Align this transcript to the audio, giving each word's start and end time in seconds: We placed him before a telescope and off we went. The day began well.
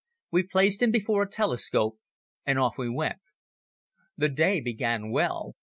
We 0.31 0.41
placed 0.41 0.81
him 0.81 0.89
before 0.89 1.21
a 1.21 1.29
telescope 1.29 1.99
and 2.43 2.57
off 2.57 2.75
we 2.75 2.89
went. 2.89 3.19
The 4.17 4.29
day 4.29 4.59
began 4.59 5.11
well. 5.11 5.53